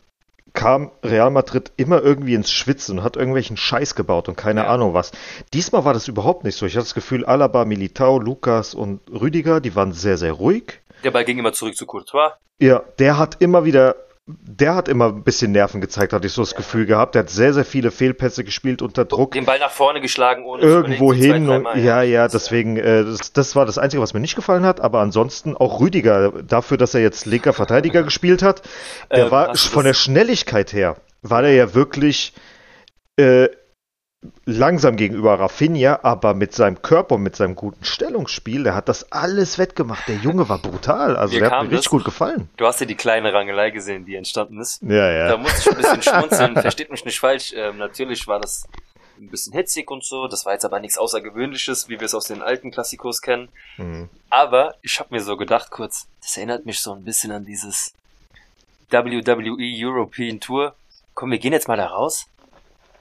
[0.54, 4.68] kam Real Madrid immer irgendwie ins Schwitzen und hat irgendwelchen Scheiß gebaut und keine ja.
[4.68, 5.12] Ahnung was.
[5.52, 6.66] Diesmal war das überhaupt nicht so.
[6.66, 10.80] Ich hatte das Gefühl, Alaba, Militao, Lukas und Rüdiger, die waren sehr, sehr ruhig.
[11.04, 12.32] Der Ball ging immer zurück zu Courtois.
[12.60, 16.42] Ja, der hat immer wieder, der hat immer ein bisschen Nerven gezeigt, hatte ich so
[16.42, 16.58] das ja.
[16.58, 17.16] Gefühl gehabt.
[17.16, 19.32] Der hat sehr, sehr viele Fehlpässe gespielt unter Druck.
[19.32, 21.50] Den Ball nach vorne geschlagen, ohne Irgendwo hin.
[21.50, 24.66] Und, ja, ja, ja, deswegen, äh, das, das war das Einzige, was mir nicht gefallen
[24.66, 24.80] hat.
[24.82, 28.62] Aber ansonsten auch Rüdiger, dafür, dass er jetzt linker Verteidiger gespielt hat,
[29.12, 32.34] der äh, war von der Schnelligkeit her, war der ja wirklich
[33.18, 33.50] äh,
[34.46, 39.12] langsam gegenüber Rafinha, aber mit seinem Körper und mit seinem guten Stellungsspiel, der hat das
[39.12, 40.08] alles wettgemacht.
[40.08, 41.16] Der Junge war brutal.
[41.16, 42.50] Also, Mir der hat mir richtig gut gefallen.
[42.58, 44.82] Du hast ja die kleine Rangelei gesehen, die entstanden ist.
[44.82, 45.28] Ja, ja.
[45.30, 46.54] Da musste ich ein bisschen schmunzeln.
[46.56, 47.54] Versteht mich nicht falsch.
[47.56, 48.68] Ähm, natürlich war das
[49.20, 50.28] ein bisschen hitzig und so.
[50.28, 53.50] Das war jetzt aber nichts Außergewöhnliches, wie wir es aus den alten Klassikos kennen.
[53.78, 54.10] Mhm.
[54.30, 57.94] Aber ich habe mir so gedacht kurz, das erinnert mich so ein bisschen an dieses
[58.90, 60.76] WWE European Tour.
[61.14, 62.28] Komm, wir gehen jetzt mal da raus.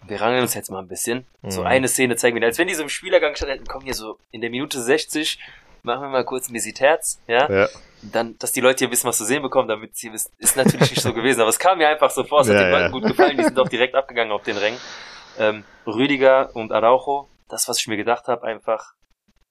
[0.06, 1.26] Wir rangeln uns jetzt mal ein bisschen.
[1.46, 1.66] So Mhm.
[1.66, 2.46] eine Szene zeigen wir.
[2.46, 5.38] Als wenn die so im Spielergang stand hätten, komm hier so in der Minute 60,
[5.82, 7.50] machen wir mal kurz ein bisschen Herz, ja?
[7.50, 7.68] Ja,
[8.02, 10.90] dann, dass die Leute hier wissen, was zu sehen bekommen, damit sie wissen, ist natürlich
[10.90, 11.40] nicht so gewesen.
[11.40, 12.90] Aber es kam mir einfach so vor, es hat Ja, den Leuten ja.
[12.90, 14.78] gut gefallen, die sind auch direkt abgegangen auf den Rängen.
[15.38, 18.92] Ähm, Rüdiger und Araujo, das, was ich mir gedacht habe, einfach,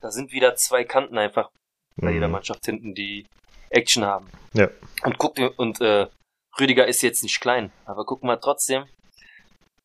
[0.02, 1.50] da sind wieder zwei Kanten einfach
[1.98, 2.34] bei jeder Mhm.
[2.34, 3.26] Mannschaft hinten, die
[3.70, 4.28] Action haben.
[4.54, 4.68] Ja.
[5.04, 6.08] Und guck dir, und äh,
[6.60, 8.86] Rüdiger ist jetzt nicht klein, aber guck mal trotzdem,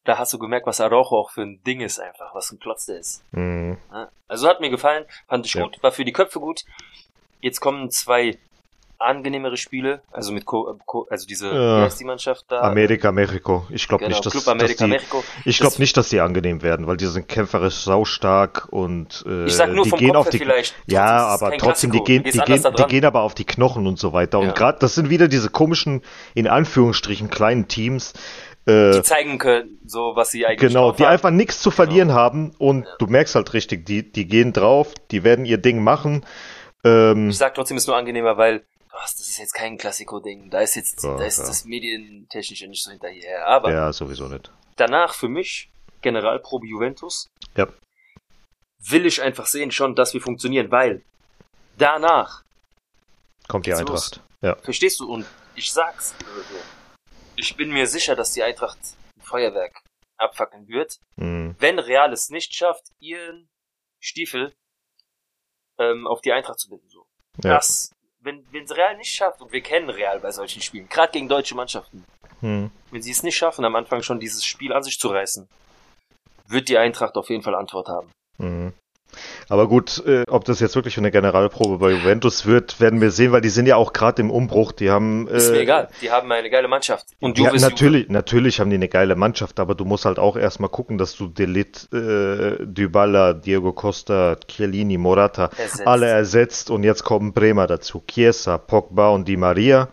[0.07, 2.87] da hast du gemerkt, was Araujo auch für ein Ding ist einfach, was ein Klotz
[2.87, 3.23] der ist.
[3.33, 3.77] Mhm.
[4.29, 5.65] Also hat mir gefallen, fand ich Ja.
[5.65, 6.63] gut, war für die Köpfe gut.
[7.41, 8.39] Jetzt kommen zwei
[8.99, 11.87] angenehmere Spiele, also mit Co, Co also diese, Ja.
[11.89, 12.61] die Mannschaft da?
[12.63, 13.67] Amerika, Mexiko.
[13.69, 15.23] Ich glaube genau, nicht, dass, Club dass America, die, Mexiko.
[15.45, 19.55] ich glaube nicht, dass die angenehm werden, weil die sind kämpferisch saustark und äh, Ich
[19.55, 20.75] sag nur die vom gehen Kopf auf die vielleicht.
[20.87, 22.05] Ja, aber trotzdem, die Klassiko.
[22.05, 24.41] gehen, die gehen, anders da die gehen aber auf die Knochen und so weiter.
[24.41, 24.49] Ja.
[24.49, 26.01] Und gerade, das sind wieder diese komischen,
[26.35, 28.15] in Anführungsstrichen, kleinen Teams,
[28.67, 31.13] die zeigen können, so was sie eigentlich genau, die haben.
[31.13, 35.23] einfach nichts zu verlieren haben und du merkst halt richtig, die, die gehen drauf, die
[35.25, 36.25] werden ihr Ding machen.
[36.85, 40.51] Ähm, Ich sag trotzdem, ist nur angenehmer, weil das ist jetzt kein Klassiko-Ding.
[40.51, 41.47] Da ist jetzt, Ja, da ist ja.
[41.47, 43.47] das Medientechnische nicht so hinterher.
[43.47, 44.51] Aber ja, sowieso nicht.
[44.77, 45.71] danach für mich
[46.03, 47.29] Generalprobe Juventus.
[47.57, 47.67] Ja.
[48.89, 51.03] Will ich einfach sehen schon, dass wir funktionieren, weil
[51.79, 52.43] danach
[53.49, 54.21] Kommt die Eintracht.
[54.43, 54.57] Ja.
[54.63, 55.11] Verstehst du?
[55.13, 55.25] Und
[55.55, 56.43] ich sag's, also,
[57.37, 58.79] ich bin mir sicher, dass die Eintracht
[59.17, 59.83] ein Feuerwerk
[60.17, 60.99] abfackeln wird.
[61.17, 61.57] Mhm.
[61.59, 63.49] Wenn Real es nicht schafft, ihren
[64.01, 64.55] Stiefel
[65.79, 66.89] ähm, auf die Eintracht zu binden.
[66.89, 67.07] So.
[67.43, 67.57] Ja.
[67.57, 71.13] Das, wenn wenn es Real nicht schafft, und wir kennen Real bei solchen Spielen, gerade
[71.13, 72.05] gegen deutsche Mannschaften,
[72.41, 72.71] Mhm.
[72.91, 75.49] wenn sie es nicht schaffen, am Anfang schon dieses Spiel an sich zu reißen,
[76.49, 78.11] wird die Eintracht auf jeden Fall Antwort haben.
[78.39, 78.75] Mhm.
[79.49, 83.33] Aber gut, äh, ob das jetzt wirklich eine Generalprobe bei Juventus wird, werden wir sehen,
[83.33, 84.73] weil die sind ja auch gerade im Umbruch.
[84.73, 85.29] Die haben.
[85.29, 85.89] Äh, Ist mir egal.
[86.01, 87.07] Die haben eine geile Mannschaft.
[87.21, 90.19] Und Ja, Juve ist natürlich, natürlich haben die eine geile Mannschaft, aber du musst halt
[90.19, 95.87] auch erstmal gucken, dass du Delit, äh, Dybala, Diego Costa, Chiellini, Morata Ersetzt.
[95.87, 99.89] alle ersetzt und jetzt kommen Bremer dazu, Chiesa, Pogba und Di Maria,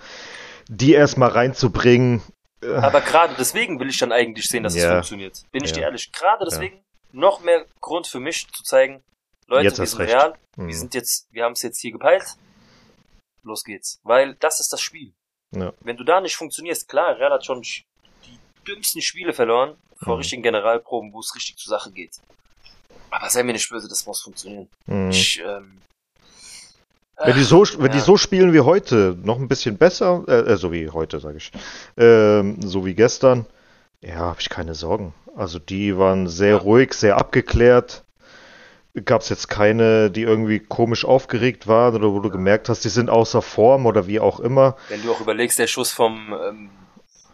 [0.70, 2.22] die erstmal reinzubringen.
[2.64, 4.94] Äh, Aber gerade deswegen will ich dann eigentlich sehen, dass es Ja.
[4.94, 5.42] funktioniert.
[5.52, 5.78] Bin ich Ja.
[5.78, 6.12] dir ehrlich.
[6.12, 6.80] Gerade deswegen
[7.12, 9.02] noch mehr Grund für mich zu zeigen,
[9.48, 10.14] Leute, Jetzt wir sind recht.
[10.14, 10.68] real, Mhm.
[10.68, 12.24] wir sind jetzt, wir haben es jetzt hier gepeilt.
[13.44, 14.00] Los geht's.
[14.04, 15.14] Weil das ist das Spiel.
[15.52, 15.74] Ja.
[15.82, 17.84] Wenn du da nicht funktionierst, klar, Real hat schon sch-
[18.26, 20.20] die dümmsten Spiele verloren vor Mhm.
[20.20, 22.16] richtigen Generalproben, wo es richtig zur Sache geht.
[23.12, 24.68] Aber sei mir nicht böse, das muss funktionieren.
[24.88, 25.10] mh.
[25.10, 25.78] Ich, ähm,
[27.18, 28.04] Wenn die so, wenn die ja.
[28.04, 31.52] so spielen wie heute, noch ein bisschen besser, äh, äh, so wie heute, sage ich,
[31.96, 33.46] ähm, so wie gestern,
[34.02, 35.14] ja, habe ich keine Sorgen.
[35.36, 36.58] Also die waren sehr Ja.
[36.58, 38.04] ruhig, sehr abgeklärt.
[39.06, 42.90] Gab es jetzt keine, die irgendwie komisch aufgeregt waren oder wo du gemerkt hast, die
[42.90, 44.76] sind außer Form oder wie auch immer.
[44.90, 46.70] Wenn du auch überlegst, der Schuss vom ähm,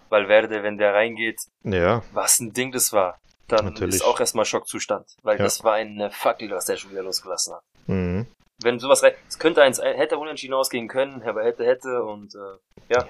[0.07, 3.19] Valverde, wenn der reingeht, Ja, was ein Ding das war,
[3.49, 3.95] dann Natürlich.
[3.95, 5.05] ist auch erstmal Schockzustand.
[5.21, 5.43] Weil Ja.
[5.43, 7.63] das war eine Fackel, was der schon wieder losgelassen hat.
[7.87, 8.25] mhm.
[8.61, 12.93] Wenn sowas rein, es könnte eins, hätte unentschieden ausgehen können, aber hätte, hätte und äh,
[12.93, 13.05] ja,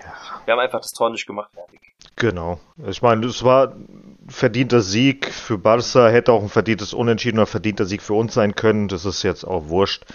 [0.45, 1.79] wir haben einfach das Tor nicht gemacht, fertig.
[2.15, 2.59] genau.
[2.87, 7.47] Ich meine, es war ein verdienter Sieg für Barca, hätte auch ein verdientes Unentschieden oder
[7.47, 8.89] verdienter Sieg für uns sein können.
[8.89, 10.05] Das ist jetzt auch wurscht.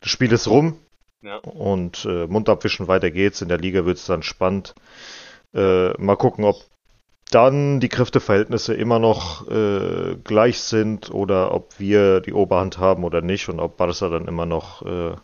[0.00, 0.78] Das Spiel ist rum.
[1.22, 1.36] Ja.
[1.38, 3.40] Und äh, Mund abwischen, weiter geht's.
[3.40, 4.74] In der Liga wird's dann spannend.
[5.54, 6.56] Äh, mal gucken, ob
[7.30, 13.22] dann die Kräfteverhältnisse immer noch äh, gleich sind oder ob wir die Oberhand haben oder
[13.22, 15.16] nicht und ob Barca dann immer noch äh,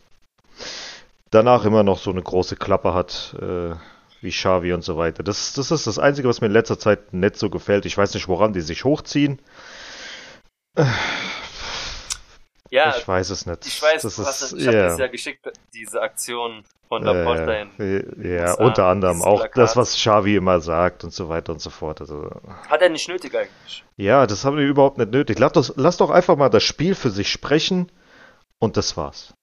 [1.30, 3.74] danach immer noch so eine große Klappe hat äh,
[4.20, 5.22] wie Xavi und so weiter.
[5.22, 7.86] Das, das ist das Einzige, was mir in letzter Zeit nicht so gefällt.
[7.86, 9.40] Ich weiß nicht, woran die sich hochziehen.
[12.70, 13.66] Ja, ich weiß es nicht.
[13.66, 14.82] ich weiß, das ist, ich habe ja.
[14.84, 19.58] das ja geschickt, diese Aktion von Laporta ja, in, ja, USA, unter anderem auch Plakat.
[19.58, 22.00] das, was Xavi immer sagt und so weiter und so fort.
[22.00, 22.30] Also,
[22.68, 23.84] hat er nicht nötig eigentlich.
[23.96, 25.38] ja, das haben wir überhaupt nicht nötig.
[25.38, 27.90] Lass, doch- lass doch einfach mal das Spiel für sich sprechen
[28.60, 29.34] und das war's.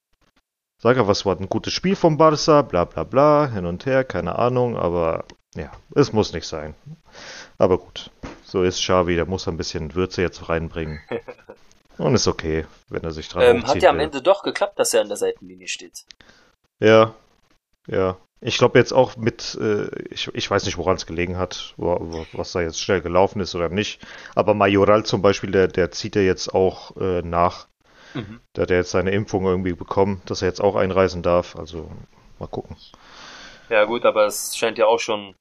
[0.82, 4.04] Sag ja, was war ein gutes Spiel vom Barca, bla bla bla, hin und her,
[4.04, 6.76] keine Ahnung, aber ja, es muss nicht sein.
[7.58, 8.12] Aber gut,
[8.44, 11.02] so ist Xavi, der muss ein bisschen Würze jetzt reinbringen.
[11.98, 14.04] Und ist okay, wenn er sich dran Ähm, hat ja am will.
[14.06, 16.06] Ende doch geklappt, dass er an der Seitenlinie steht.
[16.80, 17.14] Ja,
[17.88, 18.18] ja.
[18.40, 21.98] Ich glaube jetzt auch mit, äh, ich, ich weiß nicht, woran es gelegen hat, wo,
[22.00, 24.00] wo, was da jetzt schnell gelaufen ist oder nicht.
[24.36, 27.68] Aber Majoral zum Beispiel, der, der zieht ja jetzt auch äh, nach.
[28.14, 28.40] Mhm.
[28.56, 31.56] Der hat ja jetzt seine Impfung irgendwie bekommen, dass er jetzt auch einreisen darf.
[31.56, 31.90] Also
[32.38, 32.78] mal gucken.
[33.70, 35.34] Ja gut, aber es scheint ja auch schon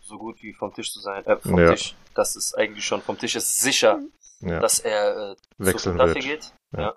[0.00, 1.24] so gut wie vom Tisch zu sein.
[1.24, 1.72] Äh, vom Ja.
[1.72, 1.94] Tisch.
[2.14, 3.98] Das ist eigentlich schon vom Tisch ist sicher,
[4.42, 6.24] Ja, dass er äh, wechseln zu Getafe wird.
[6.24, 6.52] geht.
[6.72, 6.80] Ja.
[6.80, 6.94] Ja.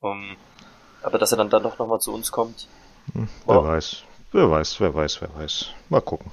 [0.00, 0.36] Um,
[1.02, 2.68] aber dass er dann, dann doch nochmal zu uns kommt.
[3.12, 3.64] Hm, Wow.
[3.64, 5.66] Wer weiß, wer weiß, wer weiß, wer weiß.
[5.88, 6.30] Mal gucken.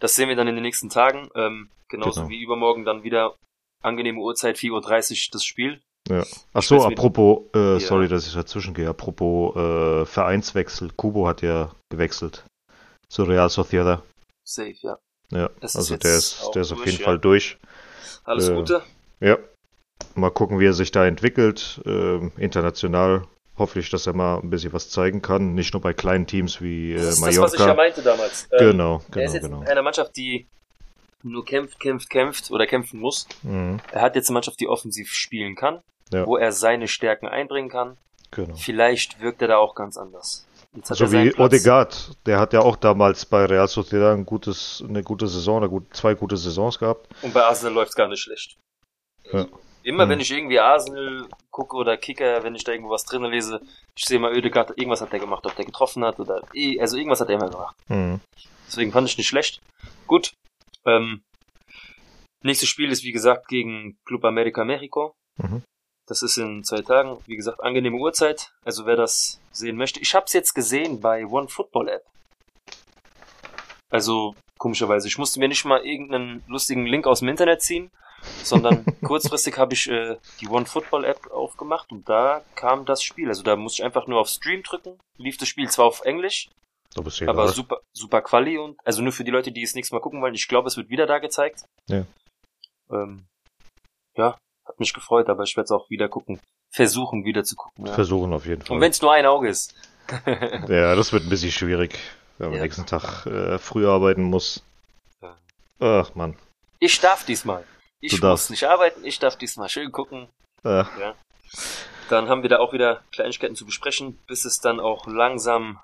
[0.00, 1.28] Das sehen wir dann in den nächsten Tagen.
[1.34, 2.30] Ähm, genauso Genau.
[2.30, 3.34] wie übermorgen dann wieder
[3.82, 4.72] angenehme Uhrzeit, 4.30
[5.26, 5.80] Uhr das Spiel.
[6.08, 6.24] Ja.
[6.52, 10.90] Ach so, apropos, äh, sorry, dass ich dazwischen gehe, apropos äh, Vereinswechsel.
[10.96, 12.44] Kubo hat ja gewechselt
[13.08, 14.02] zu Real Sociedad.
[14.44, 14.98] Safe, ja.
[15.30, 17.04] Ja, ist also jetzt der ist, der ist auf durch, jeden ja.
[17.04, 17.58] Fall durch.
[18.24, 18.82] Alles Äh, Gute.
[19.20, 19.38] Ja.
[20.14, 21.80] Mal gucken, wie er sich da entwickelt.
[21.86, 23.24] Ähm, international
[23.58, 25.54] hoffe ich, dass er mal ein bisschen was zeigen kann.
[25.54, 28.48] Nicht nur bei kleinen Teams wie Das äh, ist das, was ich ja meinte damals.
[28.52, 29.62] Ähm, genau, er ist genau, jetzt genau.
[29.62, 30.46] in einer Mannschaft, die
[31.22, 33.26] nur kämpft, kämpft, kämpft oder kämpfen muss.
[33.42, 35.80] Mhm, Er hat jetzt eine Mannschaft, die offensiv spielen kann,
[36.12, 36.26] Ja.
[36.26, 37.96] wo er seine Stärken einbringen kann.
[38.30, 38.54] genau.
[38.56, 40.46] Vielleicht wirkt er da auch ganz anders.
[40.88, 41.38] Er So wie Platz.
[41.38, 45.68] Odegaard, der hat ja auch damals bei Real Sociedad ein gutes, eine gute Saison, eine
[45.68, 47.08] gut, zwei gute Saisons gehabt.
[47.20, 48.56] Und bei Arsenal läuft's gar nicht schlecht.
[49.32, 49.46] Ja.
[49.84, 50.10] Immer Hm.
[50.10, 53.60] wenn ich irgendwie Arsenal gucke oder Kicker, wenn ich da irgendwo was drin lese,
[53.96, 56.96] ich sehe mal Ödegaard, irgendwas hat der gemacht, ob der getroffen hat oder eh- also
[56.96, 57.76] irgendwas hat er immer gemacht.
[57.88, 58.20] Mhm.
[58.66, 59.60] Deswegen fand ich nicht schlecht.
[60.06, 60.32] Gut.
[60.86, 61.22] Ähm,
[62.44, 65.14] nächstes Spiel ist wie gesagt gegen Club America Mexico.
[65.36, 65.62] Mhm.
[66.08, 67.18] Das ist in zwei Tagen.
[67.26, 68.52] Wie gesagt, angenehme Uhrzeit.
[68.64, 70.00] Also wer das sehen möchte.
[70.00, 72.04] Ich habe es jetzt gesehen bei One Football App.
[73.90, 77.90] Also komischerweise, ich musste mir nicht mal irgendeinen lustigen Link aus dem Internet ziehen,
[78.42, 83.28] sondern kurzfristig habe ich äh, die One Football App aufgemacht und da kam das Spiel.
[83.28, 84.98] Also da musste ich einfach nur auf Stream drücken.
[85.18, 86.48] Lief das Spiel zwar auf Englisch,
[86.96, 87.48] aber egal.
[87.48, 90.34] super, super Quali und also nur für die Leute, die es nächstes Mal gucken wollen.
[90.34, 91.64] Ich glaube, es wird wieder da gezeigt.
[91.88, 92.04] Ja.
[92.90, 93.24] Ähm,
[94.16, 96.38] ja, hat mich gefreut, aber ich werde es auch wieder gucken.
[96.74, 97.86] Versuchen wieder zu gucken.
[97.86, 97.92] Ja.
[97.94, 98.74] Versuchen auf jeden Fall.
[98.76, 99.74] Und wenn es nur ein Auge ist.
[100.68, 101.98] Ja, das wird ein bisschen schwierig,
[102.38, 102.60] wenn man Ja.
[102.60, 104.62] am nächsten Tag äh, früh arbeiten muss.
[105.80, 106.36] Ach man.
[106.80, 107.64] Ich darf diesmal.
[108.04, 110.28] Ich Du muss nicht arbeiten, ich darf diesmal schön gucken.
[110.64, 110.82] Äh,
[112.08, 115.80] Dann haben wir da auch wieder Kleinigkeiten zu besprechen, bis es dann auch langsam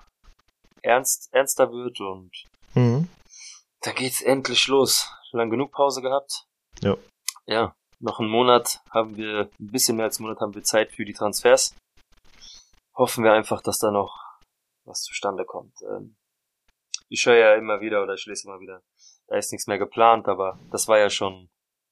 [0.81, 2.29] ernst, ernster wird und
[2.73, 3.07] mhm.
[3.81, 5.09] dann geht's endlich los.
[5.31, 6.45] Lang genug Pause gehabt.
[6.81, 6.97] Ja.
[7.45, 10.91] Ja, noch einen Monat haben wir, ein bisschen mehr als einen Monat haben wir Zeit
[10.91, 11.73] für die Transfers.
[12.97, 14.19] Hoffen wir einfach, dass da noch
[14.83, 15.73] was zustande kommt.
[15.83, 16.17] Ähm,
[17.07, 18.81] ich höre ja immer wieder oder ich lese immer wieder,
[19.27, 21.49] da ist nichts mehr geplant, aber das war ja schon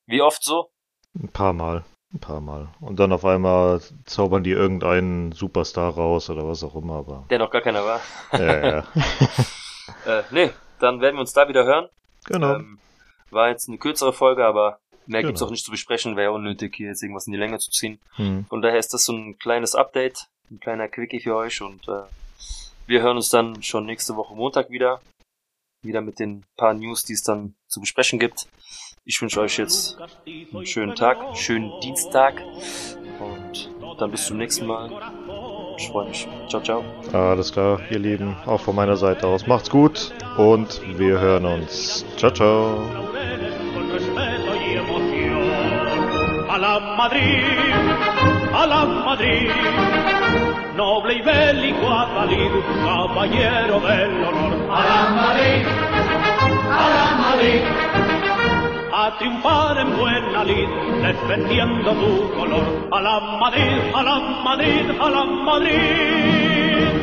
[0.07, 0.69] wie oft so.
[1.15, 1.83] Ein paar Mal.
[2.13, 2.69] Ein paar Mal.
[2.79, 7.25] Und dann auf einmal zaubern die irgendeinen Superstar raus oder was auch immer, aber.
[7.29, 8.01] Der noch gar keiner war.
[8.33, 8.87] Ja, ja.
[10.05, 11.87] Äh, nee, dann werden wir uns da wieder hören.
[12.25, 12.55] genau.
[12.55, 12.79] Ähm,
[13.29, 15.47] war jetzt eine kürzere Folge, aber mehr gibt's Genau.
[15.47, 16.15] auch nicht zu besprechen.
[16.15, 17.99] Wäre ja unnötig, hier jetzt irgendwas in die Länge zu ziehen.
[18.15, 18.45] Hm.
[18.47, 22.03] Von daher ist das so ein kleines Update, ein kleiner Quickie für euch und äh,
[22.85, 25.01] wir hören uns dann schon nächste Woche Montag wieder.
[25.83, 28.47] Wieder mit den paar News, die es dann zu besprechen gibt.
[29.09, 32.43] Ich wünsche euch jetzt einen schönen Tag, einen schönen Dienstag
[33.21, 34.91] und dann bis zum nächsten Mal.
[35.77, 36.27] Ich freue mich.
[36.49, 36.83] Ciao, ciao.
[37.13, 38.35] Alles klar, ihr Lieben.
[38.45, 39.47] Auch von meiner Seite aus.
[39.47, 42.05] Macht's gut und wir hören uns.
[42.17, 42.83] Ciao, ciao.
[42.93, 46.49] laureles con respeto y emoción.
[46.49, 47.43] A la Madrid,
[48.53, 49.49] a la Madrid,
[50.75, 52.51] noble y bélico Adalid,
[52.83, 54.53] caballero del honor.
[54.69, 55.65] A la Madrid,
[56.71, 57.86] a la Madrid,
[58.99, 60.67] a triunfar en buena lid,
[61.03, 62.89] defendiendo tu color.
[62.91, 66.86] A la Madrid, a la Madrid, a la Madrid.